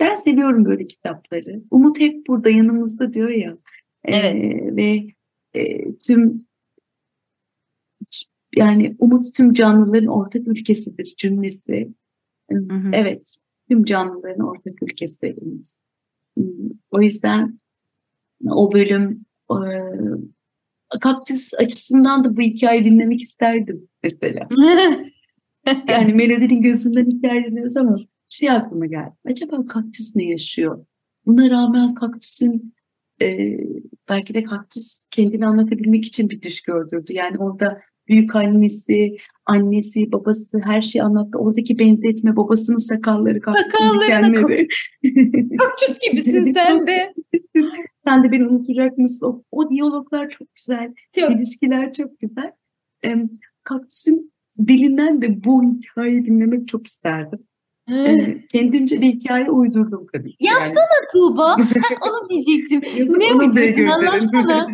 ben 0.00 0.14
seviyorum 0.14 0.64
böyle 0.64 0.86
kitapları. 0.86 1.62
Umut 1.70 2.00
hep 2.00 2.26
burada 2.26 2.50
yanımızda 2.50 3.12
diyor 3.12 3.30
ya. 3.30 3.56
E, 4.04 4.16
Evet. 4.16 4.76
Ve 4.76 5.06
e, 5.54 5.94
tüm 5.96 6.46
yani 8.56 8.96
Umut 8.98 9.34
tüm 9.34 9.52
canlıların 9.52 10.08
ortak 10.08 10.48
ülkesidir 10.48 11.14
cümlesi. 11.18 11.94
Hı 12.50 12.58
hı. 12.58 12.90
Evet, 12.92 13.36
tüm 13.68 13.84
canlıların 13.84 14.46
ortak 14.46 14.82
ülkesi 14.82 15.36
Umut. 15.40 15.66
O 16.90 17.02
yüzden 17.02 17.60
o 18.48 18.72
bölüm 18.72 19.24
e, 19.50 19.56
kaktüs 21.00 21.54
açısından 21.54 22.24
da 22.24 22.36
bu 22.36 22.40
hikayeyi 22.40 22.84
dinlemek 22.84 23.20
isterdim 23.20 23.88
mesela. 24.02 24.48
Yani 25.88 26.14
Melody'nin 26.14 26.62
gözünden 26.62 27.06
hikaye 27.06 27.44
dinliyoruz 27.44 27.76
ama 27.76 27.98
şey 28.28 28.50
aklıma 28.50 28.86
geldi. 28.86 29.12
Acaba 29.24 29.66
kaktüs 29.66 30.16
ne 30.16 30.24
yaşıyor? 30.24 30.86
Buna 31.26 31.50
rağmen 31.50 31.94
kaktüsün 31.94 32.74
e, 33.22 33.56
belki 34.08 34.34
de 34.34 34.44
kaktüs 34.44 35.06
kendini 35.10 35.46
anlatabilmek 35.46 36.04
için 36.04 36.30
bir 36.30 36.42
düş 36.42 36.62
gördürdü. 36.62 37.12
Yani 37.12 37.38
orada 37.38 37.80
büyük 38.10 38.36
annesi, 38.36 39.16
annesi, 39.46 40.12
babası 40.12 40.60
her 40.64 40.80
şeyi 40.80 41.02
anlattı. 41.02 41.38
Oradaki 41.38 41.78
benzetme 41.78 42.36
babasının 42.36 42.76
sakalları, 42.76 43.40
kaktüsün 43.40 43.70
Sakallarına. 43.70 44.40
Kaktüs 45.58 45.98
gibisin 46.10 46.52
sen 46.52 46.86
de. 46.86 47.14
Sen 48.06 48.24
de 48.24 48.32
beni 48.32 48.48
unutacak 48.48 48.98
mısın? 48.98 49.26
O, 49.26 49.42
o 49.50 49.70
diyaloglar 49.70 50.30
çok 50.30 50.54
güzel. 50.54 50.94
Çok. 51.14 51.30
İlişkiler 51.30 51.92
çok 51.92 52.20
güzel. 52.20 52.52
Em, 53.02 53.30
kaktüsün 53.64 54.32
dilinden 54.66 55.22
de 55.22 55.44
bu 55.44 55.62
hikayeyi 55.62 56.24
dinlemek 56.24 56.68
çok 56.68 56.86
isterdim. 56.86 57.38
Ee, 57.92 58.46
kendimce 58.52 59.00
bir 59.00 59.06
hikaye 59.06 59.50
uydurdum 59.50 60.06
tabii. 60.12 60.34
Yazsana 60.40 61.00
Tuğba. 61.12 61.56
Onu 62.00 62.28
diyecektim. 62.30 62.82
Yani. 62.96 63.18
Ne 63.18 63.34
uydurdun? 63.34 63.86
Anlatsana. 63.86 64.68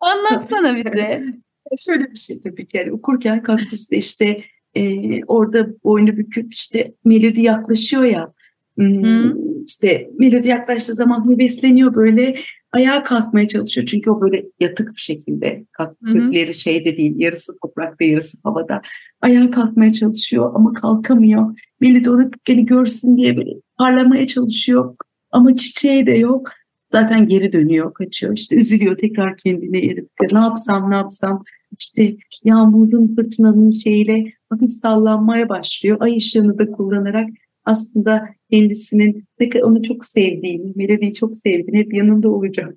Anlatsana 0.00 0.76
bize. 0.76 1.24
Şöyle 1.78 2.10
bir 2.10 2.18
şey 2.18 2.42
tabii 2.42 2.66
ki 2.66 2.76
yani 2.76 2.92
okurken 2.92 3.42
kaktüste 3.42 3.96
işte 3.96 4.42
e, 4.74 5.24
orada 5.24 5.82
boynu 5.84 6.16
büküp 6.16 6.52
işte 6.52 6.94
melodi 7.04 7.40
yaklaşıyor 7.42 8.04
ya 8.04 8.32
Hmm, 8.78 9.64
işte 9.66 10.10
melodi 10.18 10.48
yaklaştığı 10.48 10.94
zaman 10.94 11.30
hevesleniyor 11.30 11.94
böyle 11.94 12.36
ayağa 12.72 13.02
kalkmaya 13.02 13.48
çalışıyor. 13.48 13.86
Çünkü 13.86 14.10
o 14.10 14.20
böyle 14.20 14.44
yatık 14.60 14.88
bir 14.88 15.00
şekilde 15.00 15.64
kalk- 15.72 15.96
Hı 16.04 16.10
hı. 16.10 16.12
kökleri 16.12 16.54
şeyde 16.54 16.96
değil 16.96 17.14
yarısı 17.16 17.52
toprakta 17.62 18.04
yarısı 18.04 18.38
havada 18.44 18.82
ayağa 19.20 19.50
kalkmaya 19.50 19.92
çalışıyor 19.92 20.52
ama 20.54 20.72
kalkamıyor. 20.72 21.58
Melodi 21.80 22.10
onu 22.10 22.30
beni 22.48 22.66
görsün 22.66 23.16
diye 23.16 23.36
böyle 23.36 23.50
parlamaya 23.78 24.26
çalışıyor 24.26 24.96
ama 25.30 25.56
çiçeği 25.56 26.06
de 26.06 26.12
yok. 26.12 26.50
Zaten 26.92 27.28
geri 27.28 27.52
dönüyor 27.52 27.94
kaçıyor. 27.94 28.36
İşte 28.36 28.56
üzülüyor 28.56 28.98
tekrar 28.98 29.36
kendine 29.36 29.78
yerip 29.78 30.08
ne 30.32 30.38
yapsam 30.38 30.90
ne 30.90 30.94
yapsam 30.94 31.44
işte 31.78 32.16
yağmurun 32.44 33.14
fırtınanın 33.14 33.70
şeyiyle 33.70 34.24
hafif 34.50 34.70
sallanmaya 34.70 35.48
başlıyor. 35.48 35.96
Ay 36.00 36.16
ışığını 36.16 36.58
da 36.58 36.70
kullanarak 36.70 37.28
aslında 37.64 38.28
kendisinin 38.50 39.24
ne 39.40 39.48
kadar 39.48 39.64
onu 39.64 39.82
çok 39.82 40.04
sevdiğini, 40.04 40.72
Melodi'yi 40.76 41.14
çok 41.14 41.36
sevdiğini, 41.36 41.78
hep 41.78 41.94
yanında 41.94 42.28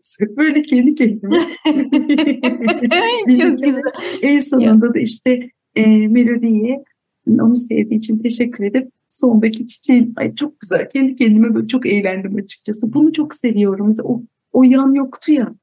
söylüyor. 0.04 0.38
Böyle 0.38 0.62
kendi 0.62 0.96
kendime. 0.96 1.38
Çok 3.28 3.64
güzel. 3.64 3.92
En 4.22 4.40
sonunda 4.40 4.94
da 4.94 5.00
işte 5.00 5.50
e, 5.76 6.08
Melodi'ye 6.08 6.84
onu 7.28 7.56
sevdiği 7.56 8.00
için 8.00 8.20
teşekkür 8.20 8.64
edip 8.64 8.92
sondaki 9.10 9.68
çiçeğin 9.68 10.14
ay 10.16 10.36
çok 10.36 10.60
güzel. 10.60 10.90
Kendi 10.90 11.16
kendime 11.16 11.56
böyle 11.56 11.68
çok 11.68 11.86
eğlendim 11.86 12.36
açıkçası. 12.36 12.94
Bunu 12.94 13.14
çok 13.14 13.36
seviyorum. 13.36 13.88
Mesela 13.88 14.08
o, 14.08 14.22
o 14.52 14.64
yan 14.64 14.94
yoktu 14.94 15.32
ya. 15.32 15.56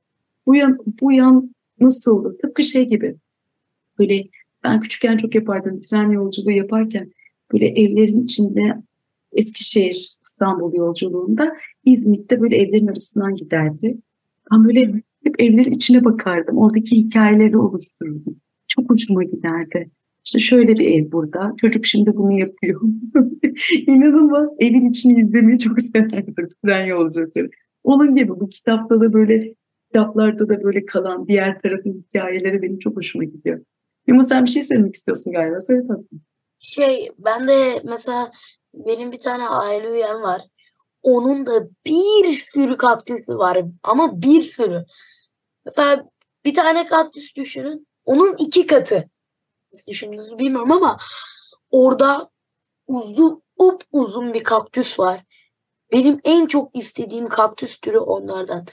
Bu 0.47 0.57
yan, 0.57 0.79
bu 1.01 1.13
yan 1.13 1.51
nasıl 1.81 2.17
olur? 2.17 2.35
Tıpkı 2.43 2.65
şey 2.65 2.89
gibi. 2.89 3.17
Böyle 3.99 4.25
ben 4.65 4.81
küçükken 4.81 5.17
çok 5.17 5.35
yapardım. 5.35 5.81
Tren 5.81 6.11
yolculuğu 6.11 6.51
yaparken 6.51 7.11
böyle 7.53 7.67
evlerin 7.67 8.25
içinde 8.25 8.83
Eskişehir 9.33 10.19
İstanbul 10.23 10.75
yolculuğunda 10.75 11.57
İzmit'te 11.85 12.41
böyle 12.41 12.57
evlerin 12.57 12.87
arasından 12.87 13.35
giderdi. 13.35 13.99
Ben 14.53 14.65
böyle 14.65 15.03
hep 15.25 15.41
evlerin 15.41 15.73
içine 15.73 16.05
bakardım. 16.05 16.59
Oradaki 16.59 16.97
hikayeleri 16.97 17.59
oluştururdum. 17.59 18.37
Çok 18.69 18.91
hoşuma 18.91 19.25
giderdi. 19.25 19.91
İşte 20.25 20.39
şöyle 20.39 20.77
bir 20.77 20.87
ev 20.87 21.13
burada. 21.13 21.55
Çocuk 21.57 21.87
şimdi 21.87 22.17
bunu 22.17 22.39
yapıyor. 22.39 22.81
İnanılmaz. 23.87 24.51
Evin 24.59 24.91
içini 24.91 25.21
izlemeyi 25.21 25.59
çok 25.59 25.81
severdim. 25.81 26.49
Tren 26.65 26.87
yolculukları. 26.87 27.51
Onun 27.85 28.17
gibi 28.17 28.29
bu 28.29 28.49
kitapta 28.49 29.01
da 29.01 29.13
böyle 29.13 29.55
kitaplarda 29.93 30.49
da 30.49 30.63
böyle 30.65 30.87
kalan 30.87 31.29
diğer 31.29 31.61
tarafın 31.63 32.05
hikayeleri 32.09 32.63
benim 32.63 32.79
çok 32.79 32.97
hoşuma 32.97 33.25
gidiyor. 33.25 33.65
Yuma 34.07 34.23
sen 34.23 34.45
bir 34.45 34.51
şey 34.51 34.63
söylemek 34.63 34.95
istiyorsun 34.95 35.33
galiba. 35.33 35.61
Söyle 35.61 35.81
tatlım. 35.81 36.21
Şey 36.59 37.11
ben 37.19 37.49
de 37.49 37.83
mesela 37.85 38.33
benim 38.75 39.13
bir 39.13 39.19
tane 39.19 39.49
aile 39.49 39.91
üyem 39.91 40.23
var. 40.23 40.43
Onun 41.03 41.47
da 41.47 41.69
bir 41.87 42.35
sürü 42.35 42.77
kaktüsü 42.77 43.39
var 43.39 43.65
ama 43.83 44.23
bir 44.23 44.43
sürü. 44.43 44.85
Mesela 45.65 46.09
bir 46.45 46.55
tane 46.55 46.87
kaktüs 46.87 47.37
düşünün. 47.37 47.89
Onun 48.05 48.37
iki 48.39 48.67
katı. 48.67 49.11
Nasıl 49.73 49.93
düşündüğünüzü 49.93 50.39
bilmiyorum 50.39 50.73
ama 50.73 50.99
orada 51.71 52.31
uzun 52.87 53.43
up 53.57 53.85
uzun 53.93 54.35
bir 54.35 54.45
kaktüs 54.45 54.99
var. 54.99 55.25
Benim 55.93 56.21
en 56.25 56.47
çok 56.47 56.77
istediğim 56.77 57.29
kaktüs 57.29 57.81
türü 57.81 57.99
onlardan. 57.99 58.67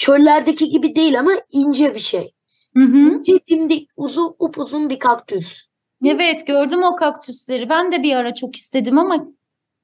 Çöllerdeki 0.00 0.68
gibi 0.68 0.96
değil 0.96 1.18
ama 1.18 1.30
ince 1.52 1.94
bir 1.94 2.00
şey. 2.00 2.32
Hı 2.76 2.84
hı. 2.84 2.98
İnce 2.98 3.32
dimdik 3.50 3.88
uzun 3.96 4.34
upuzun 4.38 4.90
bir 4.90 4.98
kaktüs. 4.98 5.68
Evet 6.04 6.46
gördüm 6.46 6.82
o 6.82 6.96
kaktüsleri. 6.96 7.68
Ben 7.68 7.92
de 7.92 8.02
bir 8.02 8.16
ara 8.16 8.34
çok 8.34 8.56
istedim 8.56 8.98
ama 8.98 9.28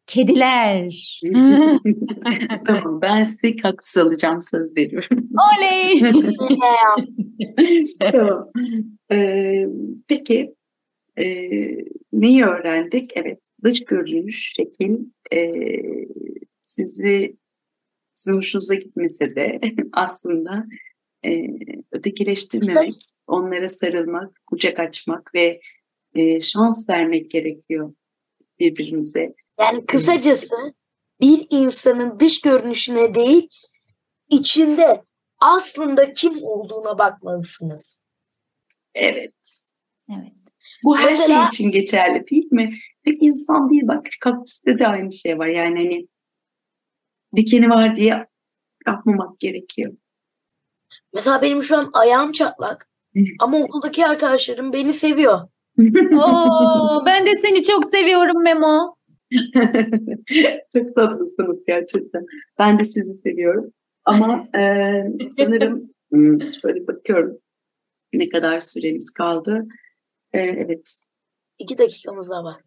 kediler. 0.07 1.21
tamam 2.67 3.01
ben 3.03 3.25
size 3.25 3.57
kaktüs 3.57 3.97
alacağım 3.97 4.43
söz 4.43 4.77
veriyorum. 4.77 5.29
Oley! 5.57 6.01
tamam. 8.13 8.51
Ee, 9.13 9.67
peki 10.09 10.55
e, 11.19 11.25
neyi 12.13 12.45
öğrendik? 12.45 13.11
Evet 13.15 13.43
dış 13.65 13.85
görünüş, 13.85 14.53
şekil 14.57 14.99
e, 15.33 15.53
sizi 16.63 17.37
sizin 18.17 18.37
hoşunuza 18.37 18.75
gitmese 18.75 19.37
de 19.37 19.61
aslında 19.93 20.67
e, 21.25 21.31
ötekileştirmemek, 21.93 22.95
onlara 23.27 23.69
sarılmak, 23.69 24.41
kucak 24.47 24.79
açmak 24.81 25.35
ve 25.35 25.61
e, 26.15 26.41
şans 26.41 26.89
vermek 26.89 27.31
gerekiyor 27.31 27.95
birbirimize. 28.61 29.35
Yani 29.61 29.87
kısacası 29.87 30.57
bir 31.21 31.47
insanın 31.51 32.21
dış 32.21 32.41
görünüşüne 32.41 33.15
değil, 33.15 33.49
içinde 34.31 35.03
aslında 35.41 36.13
kim 36.13 36.43
olduğuna 36.43 36.99
bakmalısınız. 36.99 38.05
Evet. 38.95 39.67
Evet. 40.11 40.33
Bu 40.85 40.99
her 40.99 41.11
Mesela- 41.11 41.41
şey 41.41 41.47
için 41.47 41.71
geçerli 41.71 42.29
değil 42.31 42.53
mi? 42.53 42.75
Tek 43.05 43.23
insan 43.23 43.71
değil 43.71 43.83
bak 43.89 44.07
kaktüste 44.21 44.79
de 44.79 44.87
aynı 44.87 45.13
şey 45.13 45.39
var. 45.39 45.47
Yani 45.47 45.79
hani 45.85 46.07
dikeni 47.37 47.71
var 47.71 47.97
diye 47.97 48.27
yapmamak 48.87 49.41
gerekiyor. 49.41 49.93
Mesela 51.15 51.43
benim 51.43 51.63
şu 51.63 51.77
an 51.77 51.91
ayağım 51.93 52.33
çatlak 52.33 52.89
ama 53.41 53.59
okuldaki 53.59 54.07
arkadaşlarım 54.07 54.73
beni 54.73 54.93
seviyor. 54.93 55.41
Oo, 56.13 57.03
ben 57.07 57.27
de 57.27 57.37
seni 57.37 57.63
çok 57.63 57.91
seviyorum 57.91 58.43
Memo. 58.45 58.97
Çok 60.77 60.95
tatlısınız 60.97 61.59
gerçekten. 61.67 62.27
Ben 62.59 62.79
de 62.79 62.85
sizi 62.85 63.15
seviyorum. 63.15 63.73
Ama 64.05 64.49
e, 64.59 64.61
sanırım 65.31 65.91
şöyle 66.63 66.87
bakıyorum 66.87 67.39
ne 68.13 68.29
kadar 68.29 68.61
süremiz 68.61 69.11
kaldı. 69.11 69.67
E, 70.33 70.39
evet 70.39 71.05
İki 71.59 71.79
dakikamız 71.79 72.31
daha 72.31 72.45
var. 72.45 72.61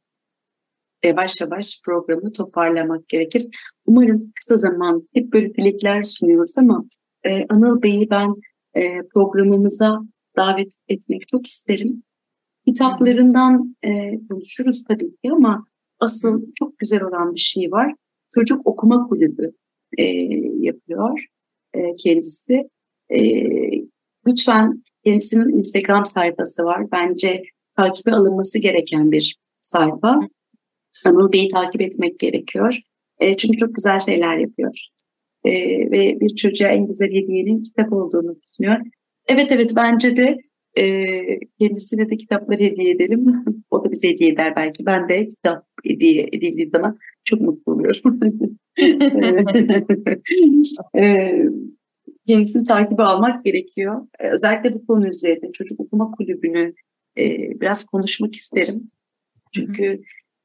Yavaş 1.03 1.41
yavaş 1.41 1.81
programı 1.85 2.31
toparlamak 2.31 3.09
gerekir. 3.09 3.47
Umarım 3.85 4.31
kısa 4.35 4.57
zaman 4.57 5.07
hep 5.13 5.33
böyle 5.33 5.53
dilekler 5.53 6.03
sunuyoruz 6.03 6.57
ama 6.57 6.85
e, 7.25 7.29
Anıl 7.49 7.81
Bey'i 7.81 8.09
ben 8.09 8.35
e, 8.75 9.01
programımıza 9.13 9.99
davet 10.37 10.73
etmek 10.87 11.27
çok 11.27 11.47
isterim. 11.47 12.03
Kitaplarından 12.67 13.75
e, 13.83 13.89
konuşuruz 14.29 14.83
tabii 14.83 15.09
ki 15.09 15.31
ama 15.31 15.65
asıl 15.99 16.41
çok 16.55 16.77
güzel 16.77 17.03
olan 17.03 17.35
bir 17.35 17.39
şey 17.39 17.71
var. 17.71 17.93
Çocuk 18.33 18.67
okuma 18.67 19.07
kulübü 19.07 19.51
e, 19.97 20.03
yapıyor 20.59 21.25
e, 21.73 21.95
kendisi. 21.95 22.69
E, 23.09 23.19
lütfen 24.27 24.83
kendisinin 25.03 25.57
Instagram 25.57 26.05
sayfası 26.05 26.63
var. 26.63 26.91
Bence 26.91 27.43
takibe 27.75 28.11
alınması 28.11 28.59
gereken 28.59 29.11
bir 29.11 29.37
sayfa. 29.61 30.15
Anıl 31.05 31.31
Bey'i 31.31 31.49
takip 31.49 31.81
etmek 31.81 32.19
gerekiyor. 32.19 32.77
E, 33.19 33.37
çünkü 33.37 33.57
çok 33.57 33.75
güzel 33.75 33.99
şeyler 33.99 34.37
yapıyor. 34.37 34.73
E, 35.43 35.51
ve 35.91 36.17
bir 36.21 36.35
çocuğa 36.35 36.67
en 36.67 36.87
güzel 36.87 37.09
hediyenin 37.09 37.63
kitap 37.63 37.93
olduğunu 37.93 38.35
düşünüyor. 38.35 38.77
Evet 39.27 39.51
evet 39.51 39.71
bence 39.75 40.17
de 40.17 40.37
e, 40.77 41.03
kendisine 41.59 42.09
de 42.09 42.17
kitaplar 42.17 42.59
hediye 42.59 42.91
edelim. 42.91 43.25
o 43.71 43.85
da 43.85 43.91
bize 43.91 44.09
hediye 44.09 44.29
eder 44.29 44.55
belki. 44.55 44.85
Ben 44.85 45.09
de 45.09 45.27
kitap 45.27 45.65
hediye 45.85 46.23
edildiği 46.23 46.69
zaman 46.69 46.97
çok 47.23 47.41
mutlu 47.41 47.73
oluyorum. 47.73 48.19
e, 50.97 51.33
kendisini 52.27 52.63
takibe 52.63 53.03
almak 53.03 53.45
gerekiyor. 53.45 54.07
E, 54.19 54.29
özellikle 54.29 54.73
bu 54.73 54.85
konu 54.85 55.07
üzerinde 55.07 55.51
çocuk 55.51 55.79
okuma 55.79 56.11
kulübünü 56.11 56.73
e, 57.17 57.23
biraz 57.61 57.85
konuşmak 57.85 58.35
isterim. 58.35 58.91
Çünkü 59.55 60.01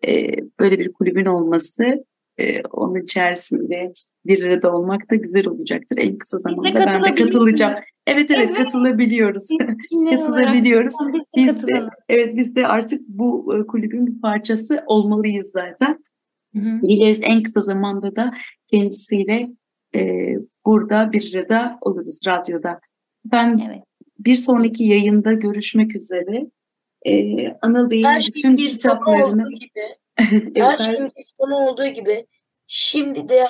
e, 0.09 0.37
böyle 0.61 0.79
bir 0.79 0.93
kulübün 0.93 1.27
olması 1.27 2.05
e, 2.39 2.63
onun 2.63 3.03
içerisinde 3.05 3.93
bir 4.27 4.43
arada 4.45 4.77
olmak 4.77 5.11
da 5.11 5.15
güzel 5.15 5.47
olacaktır. 5.49 5.99
En 5.99 6.19
kısa 6.19 6.39
zamanda 6.39 6.87
ben 6.87 7.05
de 7.05 7.15
katılacağım. 7.15 7.75
Evet 8.07 8.31
evet, 8.31 8.47
Evet. 8.47 8.57
katılabiliyoruz. 8.57 9.49
Katılabiliyoruz. 10.11 10.95
biz 11.15 11.23
de 11.23 11.25
Biz 11.37 11.57
de 11.57 11.61
katılalım. 11.73 11.91
evet 12.09 12.37
biz 12.37 12.57
de 12.57 12.67
artık 12.67 13.01
bu 13.09 13.57
e, 13.57 13.67
kulübün 13.67 14.07
bir 14.07 14.21
parçası 14.21 14.83
olmalıyız 14.87 15.51
zaten. 15.53 16.05
Hı 16.55 16.61
hı. 16.61 16.83
Dileriz 16.83 17.21
en 17.23 17.43
kısa 17.43 17.61
zamanda 17.61 18.17
da 18.17 18.35
kendisiyle 18.71 19.47
e, 19.95 20.35
burada 20.67 21.13
bir 21.13 21.35
arada 21.35 21.79
oluruz 21.81 22.21
radyoda. 22.27 22.81
Ben 23.25 23.61
Evet. 23.67 23.83
bir 24.19 24.35
sonraki 24.35 24.85
yayında 24.85 25.33
görüşmek 25.33 25.97
üzere. 25.97 26.47
E, 27.05 27.49
Anıl 27.63 27.91
Bey'in 27.91 28.05
Her 28.05 28.21
bütün 28.21 28.41
şeyin 28.41 28.57
bir 28.57 28.69
sonu 28.69 28.77
kitaplarını 28.77 29.43
olduğu 29.43 29.51
gibi, 29.51 29.81
Evet, 30.55 30.57
her 30.57 30.79
şeyin 30.79 31.05
bir 31.05 31.25
sonu 31.41 31.55
olduğu 31.55 31.87
gibi 31.87 32.27
şimdi 32.67 33.29
de 33.29 33.45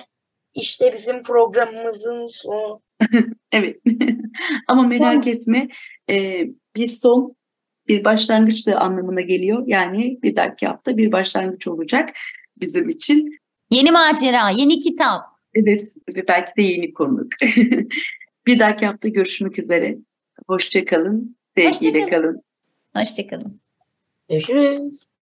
işte 0.55 0.95
bizim 0.97 1.23
programımızın 1.23 2.29
sonu. 2.29 2.83
Evet. 3.53 3.77
Ama 4.69 4.83
merak 4.83 5.27
etme 5.27 5.69
e, 6.11 6.47
bir 6.77 6.89
son 6.89 7.37
bir 7.89 8.05
başlangıç 8.05 8.67
da 8.67 8.81
anlamına 8.81 9.21
geliyor. 9.21 9.65
Yani 9.67 10.19
bir 10.23 10.37
dahaki 10.37 10.67
hafta 10.67 10.97
bir 10.97 11.13
başlangıç 11.13 11.67
olacak 11.67 12.11
bizim 12.57 12.89
için. 12.89 13.39
Yeni 13.71 13.91
macera, 13.91 14.51
yeni 14.51 14.79
kitap. 14.79 15.23
Evet 15.55 15.83
ve 16.17 16.29
belki 16.29 16.53
de 16.57 16.63
yeni 16.63 16.93
konuk. 16.93 17.33
bir 18.47 18.59
dahaki 18.59 18.87
hafta 18.87 19.09
görüşmek 19.09 19.59
üzere. 19.59 19.99
Hoşça 20.49 20.85
kalın. 20.85 21.37
Sevgiyle 21.57 21.99
Hoşça 21.99 22.11
kalın. 22.11 22.23
kalın. 22.23 22.43
Hoşçakalın. 22.97 23.61
Görüşürüz. 24.29 25.14